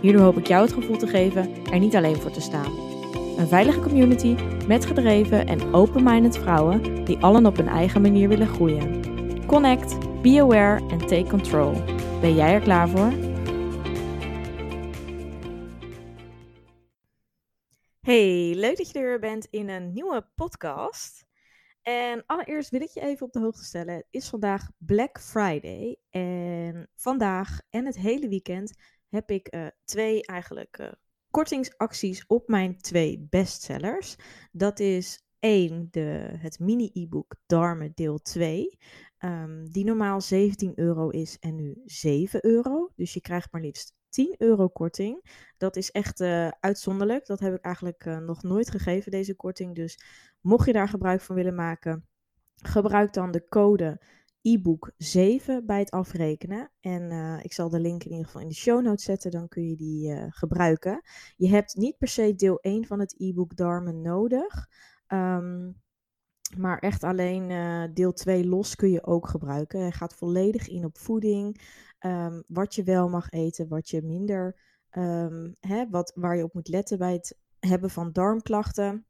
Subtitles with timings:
[0.00, 2.72] Hierdoor hoop ik jou het gevoel te geven er niet alleen voor te staan.
[3.38, 8.46] Een veilige community met gedreven en open-minded vrouwen die allen op hun eigen manier willen
[8.46, 9.46] groeien.
[9.46, 11.72] Connect, be aware en take control.
[12.20, 13.12] Ben jij er klaar voor?
[18.00, 21.24] Hey, leuk dat je er weer bent in een nieuwe podcast.
[21.82, 23.94] En allereerst wil ik je even op de hoogte stellen.
[23.94, 25.96] Het is vandaag Black Friday.
[26.10, 28.72] En vandaag en het hele weekend
[29.10, 30.92] heb ik uh, twee eigenlijk uh,
[31.30, 34.16] kortingsacties op mijn twee bestsellers.
[34.52, 38.62] Dat is één, de, het mini-e-book Darmen deel 2.
[38.62, 38.70] Um,
[39.18, 42.90] ehm, die normaal 17 euro is en nu 7 euro.
[42.96, 45.24] Dus je krijgt maar liefst 10 euro korting.
[45.56, 47.26] Dat is echt uh, uitzonderlijk.
[47.26, 49.74] Dat heb ik eigenlijk nog nooit gegeven, deze korting.
[49.74, 49.98] Dus
[50.40, 52.08] mocht je daar gebruik van willen maken,
[52.54, 54.00] gebruik dan de code
[54.42, 56.70] e-book 7 bij het afrekenen.
[56.80, 59.48] En uh, ik zal de link in ieder geval in de show notes zetten, dan
[59.48, 61.02] kun je die uh, gebruiken.
[61.36, 64.68] Je hebt niet per se deel 1 van het e-book Darmen nodig.
[65.08, 65.80] Um,
[66.56, 69.80] maar echt alleen uh, deel 2 los kun je ook gebruiken.
[69.80, 71.60] Hij gaat volledig in op voeding,
[72.00, 74.56] um, wat je wel mag eten, wat je minder,
[74.90, 79.04] um, hè, wat, waar je op moet letten bij het hebben van darmklachten.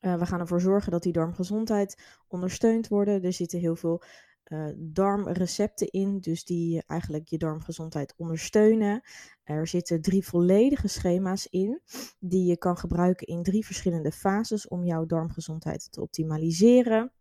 [0.00, 3.22] we gaan ervoor zorgen dat die darmgezondheid ondersteund worden.
[3.22, 4.02] Er zitten heel veel
[4.48, 9.02] uh, darmrecepten in, dus die eigenlijk je darmgezondheid ondersteunen.
[9.42, 11.80] Er zitten drie volledige schema's in,
[12.18, 17.12] die je kan gebruiken in drie verschillende fases om jouw darmgezondheid te optimaliseren.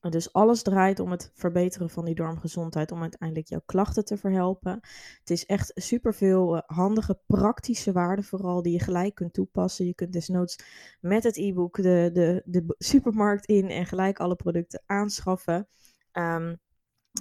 [0.00, 4.78] Dus alles draait om het verbeteren van die darmgezondheid, om uiteindelijk jouw klachten te verhelpen.
[5.18, 9.86] Het is echt superveel uh, handige, praktische waarden vooral, die je gelijk kunt toepassen.
[9.86, 10.58] Je kunt desnoods
[11.00, 15.68] met het e-book de, de, de supermarkt in en gelijk alle producten aanschaffen.
[16.18, 16.58] Um,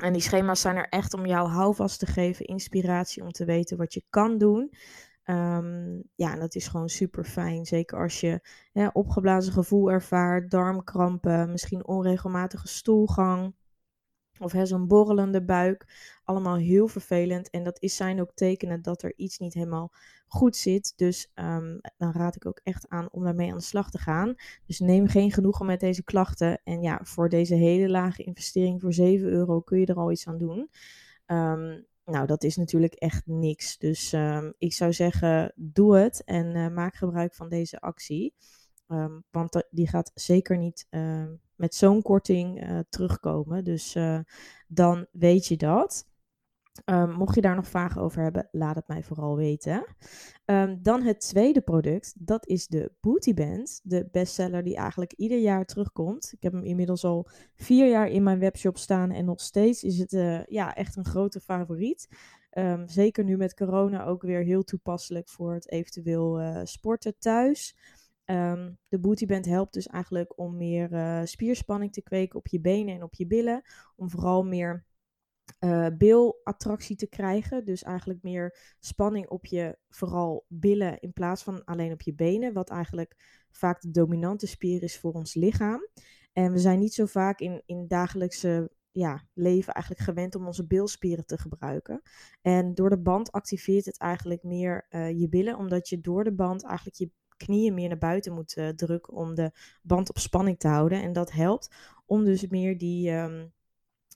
[0.02, 3.78] en die schema's zijn er echt om jou houvast te geven, inspiratie om te weten
[3.78, 4.74] wat je kan doen.
[5.26, 7.66] Um, ja, en dat is gewoon super fijn.
[7.66, 8.42] Zeker als je
[8.94, 13.56] opgeblazen gevoel ervaart, darmkrampen, misschien onregelmatige stoelgang.
[14.40, 15.86] Of zo'n borrelende buik.
[16.24, 17.50] Allemaal heel vervelend.
[17.50, 19.92] En dat is, zijn ook tekenen dat er iets niet helemaal
[20.28, 20.94] goed zit.
[20.96, 24.36] Dus um, dan raad ik ook echt aan om daarmee aan de slag te gaan.
[24.66, 26.62] Dus neem geen genoegen met deze klachten.
[26.64, 30.28] En ja, voor deze hele lage investering voor 7 euro kun je er al iets
[30.28, 30.70] aan doen.
[31.26, 33.78] Um, nou, dat is natuurlijk echt niks.
[33.78, 38.34] Dus um, ik zou zeggen, doe het en uh, maak gebruik van deze actie.
[39.32, 40.88] Want die gaat zeker niet
[41.58, 43.64] met zo'n korting uh, terugkomen.
[43.64, 44.20] Dus uh,
[44.68, 46.08] dan weet je dat.
[46.86, 49.86] Um, mocht je daar nog vragen over hebben, laat het mij vooral weten.
[50.46, 53.80] Um, dan het tweede product, dat is de Booty Band.
[53.84, 56.32] De bestseller die eigenlijk ieder jaar terugkomt.
[56.34, 59.98] Ik heb hem inmiddels al vier jaar in mijn webshop staan en nog steeds is
[59.98, 62.08] het uh, ja, echt een grote favoriet.
[62.52, 67.76] Um, zeker nu met corona ook weer heel toepasselijk voor het eventueel sporten thuis.
[68.30, 72.96] Um, de bootyband helpt dus eigenlijk om meer uh, spierspanning te kweken op je benen
[72.96, 73.62] en op je billen.
[73.96, 74.86] Om vooral meer
[75.60, 77.66] uh, bilattractie te krijgen.
[77.66, 82.54] Dus eigenlijk meer spanning op je vooral billen in plaats van alleen op je benen.
[82.54, 85.88] Wat eigenlijk vaak de dominante spier is voor ons lichaam.
[86.34, 90.68] En we zijn niet zo vaak in, in dagelijkse ja, leven eigenlijk gewend om onze
[90.68, 92.02] bilspieren te gebruiken.
[92.42, 96.34] En door de band activeert het eigenlijk meer uh, je billen, omdat je door de
[96.34, 99.52] band eigenlijk je knieën meer naar buiten moet uh, drukken om de
[99.84, 101.02] band op spanning te houden.
[101.02, 101.76] En dat helpt
[102.06, 103.54] om dus meer die, um,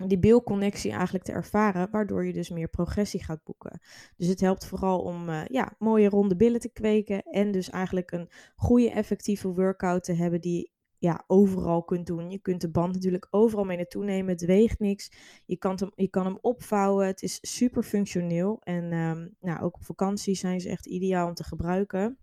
[0.07, 3.79] die bilconnectie eigenlijk te ervaren, waardoor je dus meer progressie gaat boeken.
[4.17, 8.12] Dus het helpt vooral om uh, ja, mooie ronde billen te kweken en dus eigenlijk
[8.12, 12.29] een goede effectieve workout te hebben die ja, overal kunt doen.
[12.29, 14.31] Je kunt de band natuurlijk overal mee naartoe nemen.
[14.31, 15.12] Het weegt niks.
[15.45, 17.07] Je kan hem, je kan hem opvouwen.
[17.07, 18.62] Het is super functioneel.
[18.63, 22.17] En um, nou, ook op vakantie zijn ze echt ideaal om te gebruiken.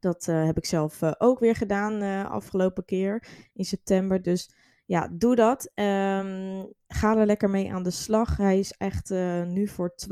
[0.00, 4.22] Dat uh, heb ik zelf uh, ook weer gedaan uh, afgelopen keer in september.
[4.22, 4.54] Dus
[4.84, 5.70] ja, doe dat.
[5.74, 8.36] Um, ga er lekker mee aan de slag.
[8.36, 9.10] Hij is echt
[9.46, 10.10] nu voor 12,50.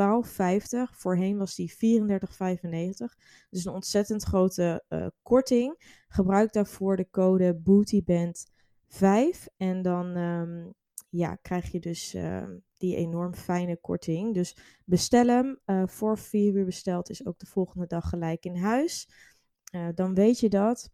[0.92, 1.76] Voorheen was hij 34,95.
[3.50, 4.84] Dus een ontzettend grote
[5.22, 6.02] korting.
[6.08, 9.54] Gebruik daarvoor de code BOOTYBAND5.
[9.56, 10.74] En dan um,
[11.08, 12.16] ja, krijg je dus
[12.76, 14.34] die enorm fijne korting.
[14.34, 15.60] Dus bestel hem.
[15.88, 19.08] Voor 4 uur besteld is ook de volgende dag gelijk in huis.
[19.74, 20.90] Uh, dan weet je dat.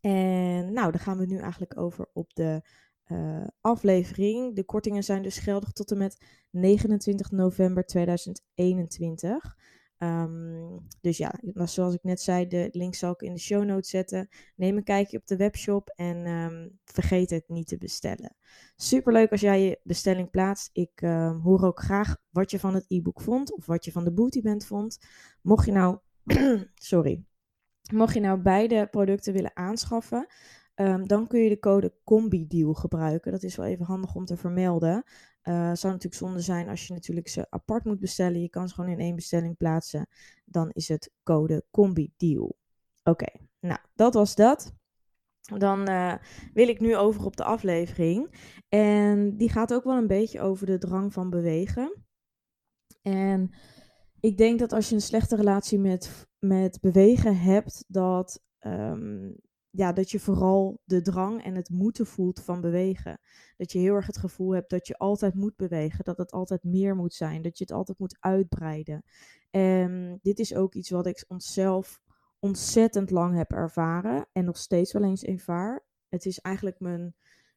[0.00, 2.62] En nou, dan gaan we nu eigenlijk over op de
[3.06, 4.54] uh, aflevering.
[4.54, 9.56] De kortingen zijn dus geldig tot en met 29 november 2021.
[9.98, 13.90] Um, dus ja, zoals ik net zei, de link zal ik in de show notes
[13.90, 14.28] zetten.
[14.56, 18.36] Neem een kijkje op de webshop en um, vergeet het niet te bestellen.
[18.76, 20.70] Superleuk als jij je bestelling plaatst.
[20.72, 24.04] Ik uh, hoor ook graag wat je van het e-book vond of wat je van
[24.04, 24.98] de Booty Band vond.
[25.42, 25.98] Mocht je nou,
[26.74, 27.24] sorry,
[27.92, 30.26] mocht je nou beide producten willen aanschaffen,
[30.74, 33.32] um, dan kun je de code COMBIDEAL gebruiken.
[33.32, 35.02] Dat is wel even handig om te vermelden.
[35.44, 38.40] Uh, zou natuurlijk zonde zijn als je natuurlijk ze apart moet bestellen.
[38.40, 40.06] Je kan ze gewoon in één bestelling plaatsen.
[40.44, 42.56] Dan is het code combi deal.
[43.02, 43.26] Oké,
[43.60, 44.74] nou dat was dat.
[45.40, 46.14] Dan uh,
[46.54, 48.34] wil ik nu over op de aflevering.
[48.68, 52.04] En die gaat ook wel een beetje over de drang van bewegen.
[53.02, 53.50] En
[54.24, 59.36] ik denk dat als je een slechte relatie met, met bewegen hebt, dat um,
[59.70, 63.20] ja, dat je vooral de drang en het moeten voelt van bewegen.
[63.56, 66.62] Dat je heel erg het gevoel hebt dat je altijd moet bewegen, dat het altijd
[66.62, 69.04] meer moet zijn, dat je het altijd moet uitbreiden.
[69.50, 72.02] En dit is ook iets wat ik onszelf
[72.38, 75.84] ontzettend lang heb ervaren en nog steeds wel eens ervaar.
[76.08, 77.14] Het is eigenlijk mijn,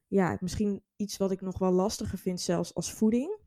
[0.08, 3.40] ja, misschien iets wat ik nog wel lastiger vind, zelfs als voeding.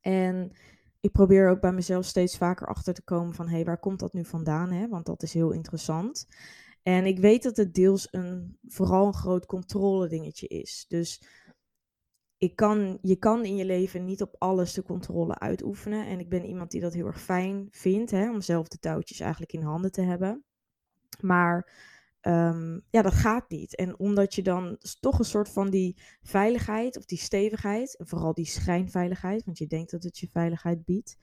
[0.00, 0.52] En
[1.00, 3.98] ik probeer ook bij mezelf steeds vaker achter te komen van, hé, hey, waar komt
[3.98, 4.70] dat nu vandaan?
[4.70, 4.88] Hè?
[4.88, 6.26] Want dat is heel interessant.
[6.82, 10.84] En ik weet dat het deels een, vooral een groot controle dingetje is.
[10.88, 11.22] Dus
[12.36, 16.06] ik kan, je kan in je leven niet op alles de controle uitoefenen.
[16.06, 19.20] En ik ben iemand die dat heel erg fijn vindt, hè, om zelf de touwtjes
[19.20, 20.44] eigenlijk in handen te hebben.
[21.20, 21.72] Maar
[22.22, 23.76] um, ja, dat gaat niet.
[23.76, 28.34] En omdat je dan toch een soort van die veiligheid of die stevigheid, en vooral
[28.34, 31.16] die schijnveiligheid, want je denkt dat het je veiligheid biedt,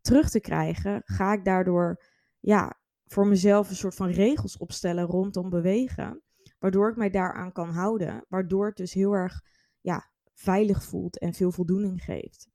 [0.00, 2.02] terug te krijgen, ga ik daardoor
[2.40, 6.22] ja, voor mezelf een soort van regels opstellen rondom bewegen.
[6.58, 8.24] Waardoor ik mij daaraan kan houden.
[8.28, 9.40] Waardoor het dus heel erg
[9.80, 12.48] ja, veilig voelt en veel voldoening geeft.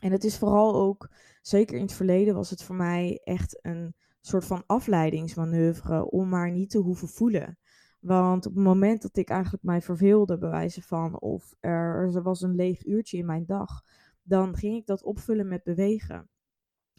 [0.00, 1.10] En het is vooral ook,
[1.42, 3.94] zeker in het verleden was het voor mij echt een
[4.26, 7.58] soort van afleidingsmanoeuvre om maar niet te hoeven voelen.
[8.00, 12.42] Want op het moment dat ik eigenlijk mij verveelde, bewijzen van, of er, er was
[12.42, 13.82] een leeg uurtje in mijn dag,
[14.22, 16.28] dan ging ik dat opvullen met bewegen.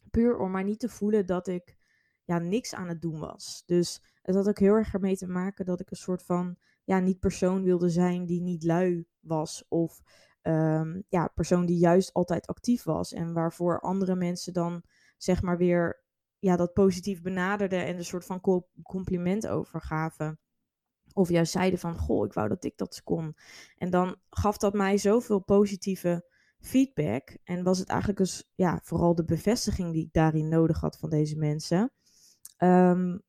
[0.09, 1.77] Puur om maar niet te voelen dat ik
[2.23, 3.63] ja, niks aan het doen was.
[3.65, 6.99] Dus het had ook heel erg ermee te maken dat ik een soort van ja,
[6.99, 9.65] niet persoon wilde zijn die niet lui was.
[9.67, 10.01] Of
[10.41, 13.13] um, ja, persoon die juist altijd actief was.
[13.13, 14.83] En waarvoor andere mensen dan
[15.17, 16.05] zeg maar weer
[16.39, 20.39] ja, dat positief benaderden en een soort van compliment overgaven.
[21.13, 23.35] Of juist zeiden van, goh, ik wou dat ik dat kon.
[23.77, 26.25] En dan gaf dat mij zoveel positieve
[26.59, 27.37] feedback.
[27.43, 31.09] En was het eigenlijk dus, ja, vooral de bevestiging die ik daarin nodig had van
[31.09, 31.91] deze mensen.
[32.57, 33.21] Um,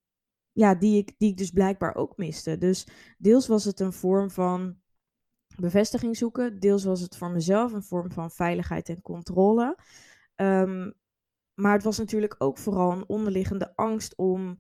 [0.53, 2.59] ja, die ik, die ik dus blijkbaar ook miste.
[2.59, 2.87] Dus
[3.19, 4.77] deels was het een vorm van
[5.57, 6.61] bevestiging zoeken.
[6.61, 9.79] Deels was het voor mezelf een vorm van veiligheid en controle.
[10.37, 10.95] Um,
[11.59, 14.59] maar het was natuurlijk ook vooral een onderliggende angst om,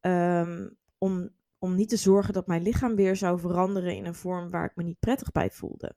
[0.00, 4.50] um, om, om niet te zorgen dat mijn lichaam weer zou veranderen in een vorm
[4.50, 5.96] waar ik me niet prettig bij voelde.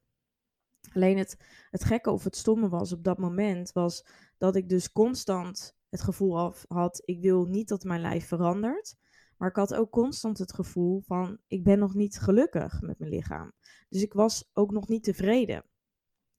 [0.94, 1.38] Alleen het,
[1.69, 4.06] het gekke of het stomme was op dat moment, was
[4.38, 8.96] dat ik dus constant het gevoel had, ik wil niet dat mijn lijf verandert.
[9.38, 13.12] Maar ik had ook constant het gevoel van, ik ben nog niet gelukkig met mijn
[13.12, 13.51] lichaam.
[13.89, 15.65] Dus ik was ook nog niet tevreden.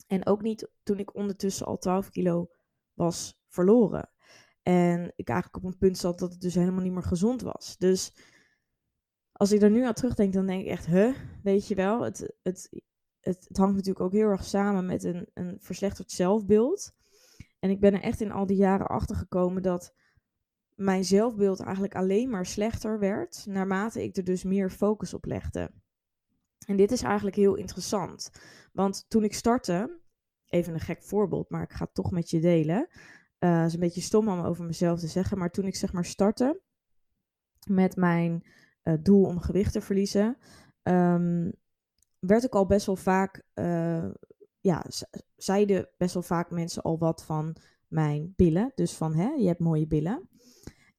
[0.07, 2.51] En ook niet toen ik ondertussen al 12 kilo
[2.93, 4.11] was verloren.
[4.63, 7.77] En ik eigenlijk op een punt zat dat het dus helemaal niet meer gezond was.
[7.79, 8.13] Dus
[9.33, 12.19] als ik er nu aan terugdenk, dan denk ik echt, huh, weet je wel, het,
[12.43, 12.83] het,
[13.21, 16.95] het, het hangt natuurlijk ook heel erg samen met een, een verslechterd zelfbeeld.
[17.59, 19.95] En ik ben er echt in al die jaren achter gekomen dat
[20.75, 25.71] mijn zelfbeeld eigenlijk alleen maar slechter werd, naarmate ik er dus meer focus op legde.
[26.67, 28.31] En dit is eigenlijk heel interessant,
[28.73, 30.01] want toen ik startte,
[30.47, 32.89] even een gek voorbeeld, maar ik ga het toch met je delen.
[33.39, 36.05] Uh, is een beetje stom om over mezelf te zeggen, maar toen ik zeg maar
[36.05, 36.61] startte
[37.69, 38.47] met mijn
[38.83, 40.37] uh, doel om gewicht te verliezen,
[40.83, 41.53] um,
[42.19, 44.11] werd ik al best wel vaak uh,
[44.61, 44.85] ja,
[45.37, 47.57] zeiden best wel vaak mensen al wat van
[47.89, 48.73] mijn billen.
[48.75, 50.29] Dus van, hè, je hebt mooie billen.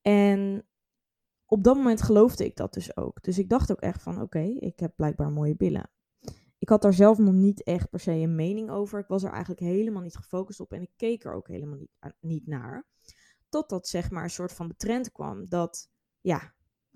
[0.02, 0.68] En
[1.46, 3.24] op dat moment geloofde ik dat dus ook.
[3.24, 5.90] Dus ik dacht ook echt van, oké, ik heb blijkbaar mooie billen.
[6.60, 9.00] Ik had daar zelf nog niet echt per se een mening over.
[9.00, 11.92] Ik was er eigenlijk helemaal niet gefocust op en ik keek er ook helemaal niet,
[12.20, 12.86] niet naar.
[13.50, 15.90] Totdat zeg maar een soort van de trend kwam dat,
[16.22, 16.54] ja,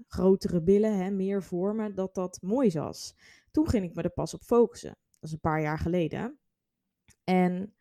[0.08, 3.16] grotere billen, hè, meer vormen, dat dat mooi was.
[3.52, 4.90] Toen ging ik me er pas op focussen.
[4.90, 6.40] Dat is een paar jaar geleden.
[7.24, 7.76] En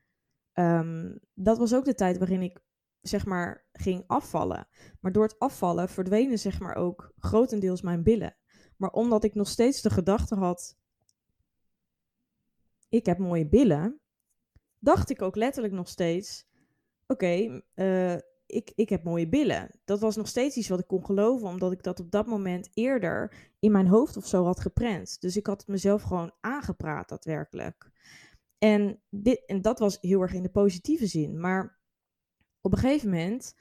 [0.52, 2.60] ehm, dat was ook de tijd waarin ik
[3.00, 4.68] zeg maar ging afvallen.
[5.00, 8.36] Maar door het afvallen verdwenen zeg maar ook grotendeels mijn billen.
[8.76, 10.78] Maar omdat ik nog steeds de gedachte had,
[12.90, 14.00] ik heb mooie billen,
[14.78, 16.46] dacht ik ook letterlijk nog steeds,
[17.06, 18.14] oké, eh,
[18.46, 19.80] ik, ik heb mooie billen.
[19.84, 22.70] Dat was nog steeds iets wat ik kon geloven, omdat ik dat op dat moment
[22.74, 25.20] eerder in mijn hoofd of zo had geprent.
[25.20, 27.90] Dus ik had het mezelf gewoon aangepraat, daadwerkelijk.
[28.58, 31.40] En, dit, en dat was heel erg in de positieve zin.
[31.40, 31.78] Maar
[32.60, 33.54] op een gegeven moment,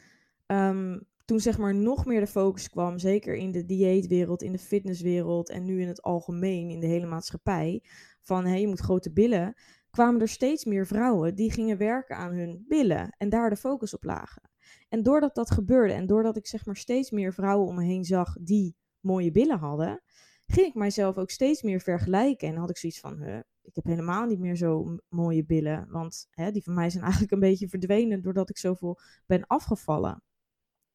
[0.45, 4.59] um, toen zeg maar nog meer de focus kwam, zeker in de dieetwereld, in de
[4.59, 7.83] fitnesswereld en nu in het algemeen, in de hele maatschappij,
[8.29, 9.53] van hé, je moet grote billen,
[9.89, 13.93] kwamen er steeds meer vrouwen die gingen werken aan hun billen en daar de focus
[13.93, 14.49] op lagen.
[14.89, 18.03] En doordat dat gebeurde en doordat ik zeg maar steeds meer vrouwen om me heen
[18.03, 20.01] zag die mooie billen hadden,
[20.45, 22.47] ging ik mijzelf ook steeds meer vergelijken.
[22.47, 23.23] En had ik zoiets van,
[23.61, 25.87] ik heb helemaal niet meer zo mooie billen.
[25.89, 30.23] Want hè, die van mij zijn eigenlijk een beetje verdwenen doordat ik zoveel ben afgevallen.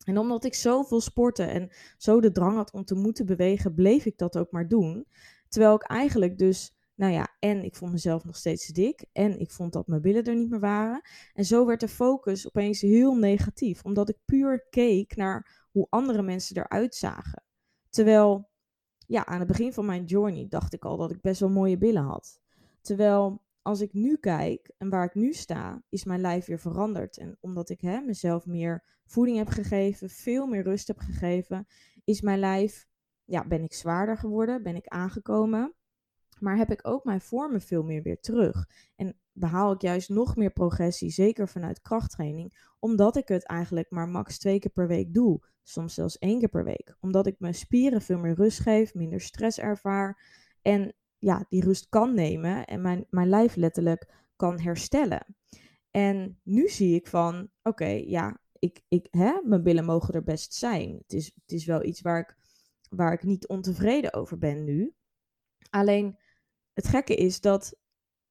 [0.04, 4.04] En omdat ik zoveel sportte en zo de drang had om te moeten bewegen, bleef
[4.04, 5.06] ik dat ook maar doen.
[5.48, 9.04] Terwijl ik eigenlijk dus, nou ja, en ik vond mezelf nog steeds dik.
[9.12, 11.00] En ik vond dat mijn billen er niet meer waren.
[11.32, 13.84] En zo werd de focus opeens heel negatief.
[13.84, 17.42] Omdat ik puur keek naar hoe andere mensen eruit zagen.
[17.88, 18.50] Terwijl,
[19.06, 21.78] ja, aan het begin van mijn journey dacht ik al dat ik best wel mooie
[21.78, 22.40] billen had.
[22.80, 27.18] Terwijl als ik nu kijk en waar ik nu sta, is mijn lijf weer veranderd.
[27.18, 31.66] En omdat ik hè, mezelf meer voeding heb gegeven, veel meer rust heb gegeven,
[32.04, 32.86] is mijn lijf,
[33.24, 35.74] ja, ben ik zwaarder geworden, ben ik aangekomen.
[36.40, 38.68] Maar heb ik ook mijn vormen veel meer weer terug.
[38.96, 44.08] En behaal ik juist nog meer progressie, zeker vanuit krachttraining, omdat ik het eigenlijk maar
[44.08, 45.40] max twee keer per week doe.
[45.62, 46.96] Soms zelfs één keer per week.
[47.00, 50.22] Omdat ik mijn spieren veel meer rust geef, minder stress ervaar.
[50.62, 55.36] En ja, die rust kan nemen en mijn, mijn lijf letterlijk kan herstellen.
[55.90, 60.54] En nu zie ik van, oké, ja, ik, ik, hè, mijn billen mogen er best
[60.54, 60.96] zijn.
[60.96, 62.36] Het is, het is wel iets waar ik,
[62.88, 64.94] waar ik niet ontevreden over ben nu.
[65.70, 66.18] Alleen
[66.74, 67.76] het gekke is dat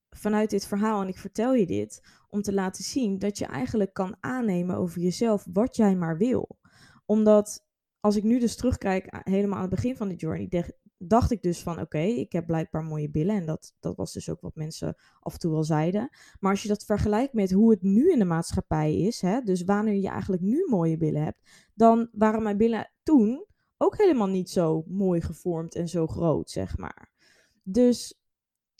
[0.09, 3.93] vanuit dit verhaal, en ik vertel je dit, om te laten zien dat je eigenlijk
[3.93, 6.57] kan aannemen over jezelf wat jij maar wil.
[7.05, 7.65] Omdat
[8.00, 11.62] als ik nu dus terugkijk, helemaal aan het begin van de journey, dacht ik dus
[11.62, 13.35] van oké, ik heb blijkbaar mooie billen.
[13.35, 16.09] En dat, dat was dus ook wat mensen af en toe wel zeiden.
[16.39, 19.63] Maar als je dat vergelijkt met hoe het nu in de maatschappij is, hè, dus
[19.63, 23.45] wanneer je eigenlijk nu mooie billen hebt, dan waren mijn billen toen
[23.77, 27.12] ook helemaal niet zo mooi gevormd en zo groot, zeg maar.
[27.63, 28.23] Dus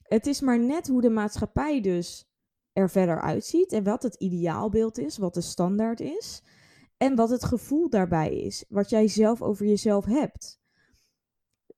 [0.04, 2.28] het is maar net hoe de maatschappij dus
[2.74, 6.44] er verder uitziet en wat het ideaalbeeld is, wat de standaard is
[6.98, 10.62] en wat het gevoel daarbij is, wat jij zelf over jezelf hebt.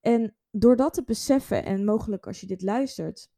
[0.00, 3.30] En door dat te beseffen, en mogelijk als je dit luistert,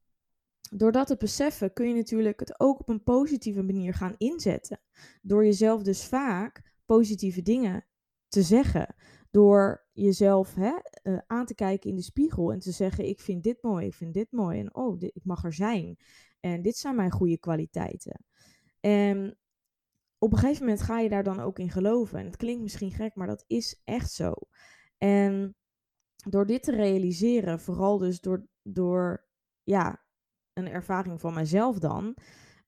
[0.71, 4.80] door dat te beseffen kun je natuurlijk het ook op een positieve manier gaan inzetten.
[5.23, 7.85] Door jezelf dus vaak positieve dingen
[8.28, 8.95] te zeggen.
[9.30, 13.42] Door jezelf hè, uh, aan te kijken in de spiegel en te zeggen: Ik vind
[13.42, 14.58] dit mooi, ik vind dit mooi.
[14.58, 15.97] En oh, dit, ik mag er zijn.
[16.40, 18.25] En dit zijn mijn goede kwaliteiten.
[18.80, 19.38] En
[20.18, 22.18] op een gegeven moment ga je daar dan ook in geloven.
[22.18, 24.32] En het klinkt misschien gek, maar dat is echt zo.
[24.99, 25.56] En
[26.28, 29.26] door dit te realiseren, vooral dus door, door
[29.62, 30.04] ja,
[30.52, 32.16] een ervaring van mezelf dan.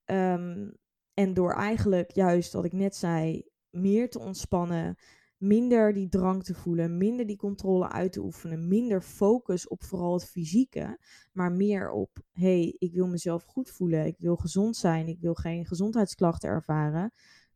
[0.05, 0.71] Ehm,
[1.15, 4.97] en door eigenlijk juist, wat ik net zei, meer te ontspannen,
[5.41, 10.13] minder die drang te voelen, minder die controle uit te oefenen, minder focus op vooral
[10.13, 10.99] het fysieke,
[11.33, 15.35] maar meer op, hey, ik wil mezelf goed voelen, ik wil gezond zijn, ik wil
[15.35, 17.13] geen gezondheidsklachten ervaren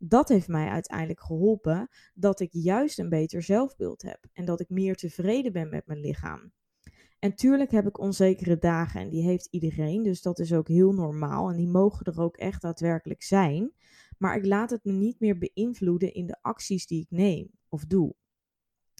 [0.08, 4.68] dat heeft mij uiteindelijk geholpen dat ik juist een beter zelfbeeld heb en dat ik
[4.68, 6.52] meer tevreden ben met mijn lichaam.
[7.18, 10.92] En tuurlijk heb ik onzekere dagen en die heeft iedereen, dus dat is ook heel
[10.92, 13.72] normaal en die mogen er ook echt daadwerkelijk zijn.
[14.24, 17.84] Maar ik laat het me niet meer beïnvloeden in de acties die ik neem of
[17.84, 18.14] doe.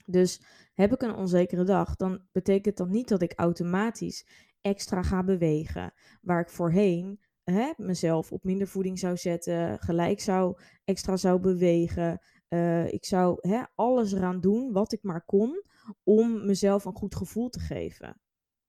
[0.06, 0.42] Dus
[0.74, 4.26] heb ik een onzekere dag, dan betekent dat niet dat ik automatisch
[4.60, 5.92] extra ga bewegen.
[6.20, 12.20] Waar ik voorheen hè, mezelf op minder voeding zou zetten, gelijk zou extra zou bewegen.
[12.48, 15.62] Uh, ik zou hè, alles eraan doen wat ik maar kon
[16.02, 18.20] om mezelf een goed gevoel te geven.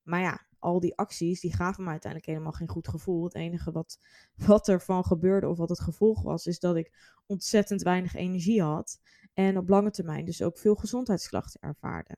[0.01, 3.23] Maar ja, al die acties die gaven me uiteindelijk helemaal geen goed gevoel.
[3.23, 3.99] Het enige wat,
[4.47, 8.99] wat ervan gebeurde of wat het gevolg was, is dat ik ontzettend weinig energie had.
[9.33, 12.17] En op lange termijn dus ook veel gezondheidsklachten ervaarde.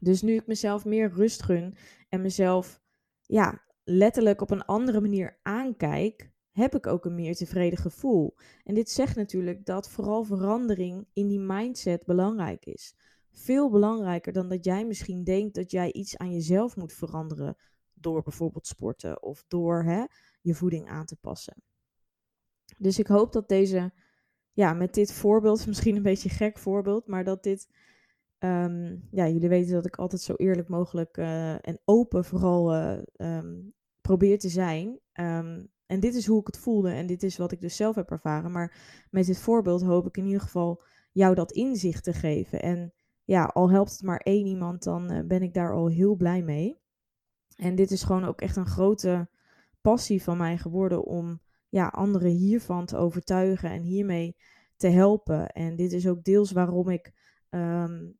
[0.00, 1.76] Dus nu ik mezelf meer rust gun
[2.08, 2.80] en mezelf
[3.20, 8.36] ja, letterlijk op een andere manier aankijk, heb ik ook een meer tevreden gevoel.
[8.64, 12.96] En dit zegt natuurlijk dat vooral verandering in die mindset belangrijk is.
[13.38, 17.56] Veel belangrijker dan dat jij misschien denkt dat jij iets aan jezelf moet veranderen
[17.94, 20.04] door bijvoorbeeld sporten of door hè,
[20.40, 21.62] je voeding aan te passen.
[22.78, 23.92] Dus ik hoop dat deze,
[24.52, 27.68] ja, met dit voorbeeld, misschien een beetje een gek voorbeeld, maar dat dit,
[28.38, 32.98] ehm, ja, jullie weten dat ik altijd zo eerlijk mogelijk uh, en open vooral uh,
[33.16, 35.00] um, probeer te zijn.
[35.12, 37.94] Um, en dit is hoe ik het voelde en dit is wat ik dus zelf
[37.94, 38.52] heb ervaren.
[38.52, 38.76] Maar
[39.10, 42.62] met dit voorbeeld hoop ik in ieder geval jou dat inzicht te geven.
[42.62, 42.94] En
[43.26, 46.42] ja, al helpt het maar één iemand, dan uh, ben ik daar al heel blij
[46.42, 46.80] mee.
[47.56, 49.28] En dit is gewoon ook echt een grote
[49.80, 54.36] passie van mij geworden om ja, anderen hiervan te overtuigen en hiermee
[54.76, 55.48] te helpen.
[55.50, 57.12] En dit is ook deels waarom ik
[57.50, 58.16] um,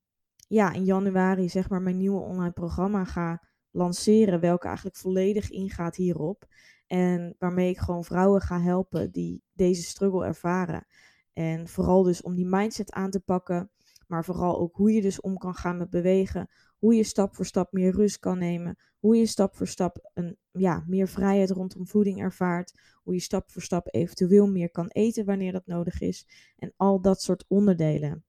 [0.49, 5.97] ja, in januari zeg maar mijn nieuwe online programma ga lanceren, welke eigenlijk volledig ingaat
[5.97, 6.47] hierop.
[6.87, 10.87] En waarmee ik gewoon vrouwen ga helpen die deze struggle ervaren.
[11.33, 13.71] En vooral dus om die mindset aan te pakken,
[14.07, 16.49] maar vooral ook hoe je dus om kan gaan met bewegen,
[16.79, 20.37] hoe je stap voor stap meer rust kan nemen, hoe je stap voor stap een,
[20.53, 25.25] ja, meer vrijheid rondom voeding ervaart, hoe je stap voor stap eventueel meer kan eten
[25.25, 26.27] wanneer dat nodig is
[26.59, 28.25] en al dat soort onderdelen.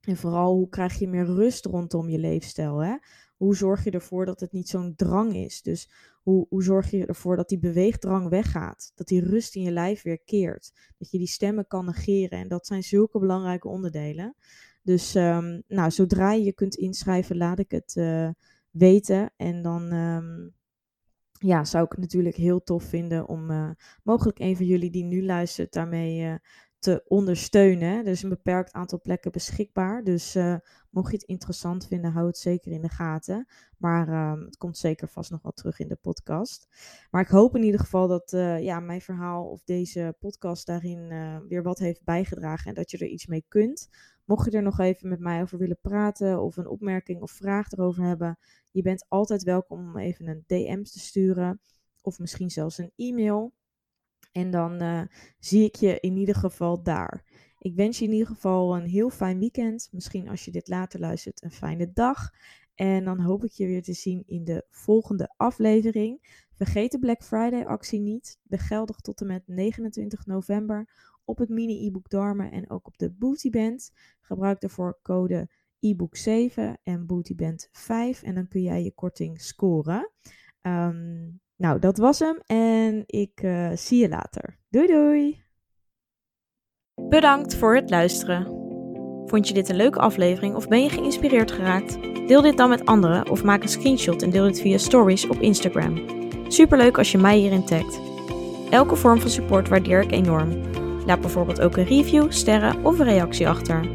[0.00, 2.78] En vooral hoe krijg je meer rust rondom je leefstijl?
[2.78, 2.96] Hè?
[3.36, 5.62] Hoe zorg je ervoor dat het niet zo'n drang is?
[5.62, 5.90] Dus
[6.22, 8.92] hoe, hoe zorg je ervoor dat die beweegdrang weggaat?
[8.94, 10.72] Dat die rust in je lijf weer keert?
[10.98, 12.38] Dat je die stemmen kan negeren?
[12.38, 14.34] En dat zijn zulke belangrijke onderdelen.
[14.90, 18.28] Dus um, nou, zodra je je kunt inschrijven, laat ik het uh,
[18.70, 19.30] weten.
[19.36, 20.54] En dan um,
[21.32, 23.70] ja, zou ik het natuurlijk heel tof vinden om uh,
[24.02, 26.34] mogelijk een van jullie die nu luistert daarmee uh,
[26.78, 27.98] te ondersteunen.
[27.98, 30.04] Er is een beperkt aantal plekken beschikbaar.
[30.04, 30.38] Dus
[30.90, 33.46] mocht je het interessant vinden, hou het zeker in de gaten.
[33.76, 36.68] Maar uh, het komt zeker vast nog wel terug in de podcast.
[37.10, 38.30] Maar ik hoop in ieder geval dat
[38.60, 41.08] ja, mijn verhaal of deze podcast daarin
[41.48, 42.68] weer wat heeft bijgedragen.
[42.68, 43.88] En dat je er iets mee kunt.
[44.30, 47.70] Mocht je er nog even met mij over willen praten of een opmerking of vraag
[47.70, 48.38] erover hebben,
[48.70, 51.60] je bent altijd welkom om even een DM te sturen
[52.00, 53.52] of misschien zelfs een e-mail.
[54.32, 55.02] En dan uh,
[55.38, 57.24] zie ik je in ieder geval daar.
[57.58, 59.88] Ik wens je in ieder geval een heel fijn weekend.
[59.92, 62.30] Misschien als je dit later luistert, een fijne dag.
[62.74, 66.46] En dan hoop ik je weer te zien in de volgende aflevering.
[66.54, 68.38] Vergeet de Black Friday actie niet.
[68.42, 73.92] Begeldig tot en met 29 november op het mini-e-book Darmen en ook op de Bootyband.
[74.20, 75.48] Gebruik daarvoor code
[75.80, 80.10] e-book 7 en Bootyband 5 en dan kun jij je korting scoren.
[80.62, 84.58] Um, nou, dat was hem en ik uh, zie je later.
[84.68, 85.42] Doei doei!
[87.08, 88.44] Bedankt voor het luisteren.
[89.26, 91.98] Vond je dit een leuke aflevering of ben je geïnspireerd geraakt?
[92.26, 95.40] Deel dit dan met anderen of maak een screenshot en deel dit via stories op
[95.40, 96.04] Instagram.
[96.48, 98.00] Superleuk als je mij hierin tagt.
[98.70, 100.79] Elke vorm van support waardeer ik enorm.
[101.10, 103.88] Laat bijvoorbeeld ook een review, sterren of een reactie achter.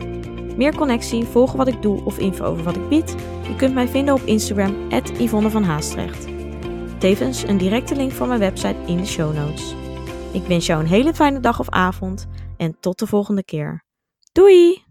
[0.58, 3.16] Meer connectie, volgen wat ik doe of info over wat ik bied?
[3.48, 4.76] Je kunt mij vinden op Instagram,
[5.18, 6.28] Yvonne van Haastrecht.
[6.98, 9.76] Tevens een directe link van mijn website in de show notes.
[10.32, 13.84] Ik wens jou een hele fijne dag of avond en tot de volgende keer.
[14.32, 14.85] Doei!